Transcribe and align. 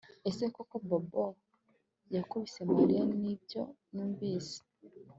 Ese 0.29 0.43
koko 0.55 0.75
Bobo 0.87 1.25
yakubise 2.15 2.59
Mariya 2.73 3.03
Nibyo 3.19 3.61
numvise 3.93 4.57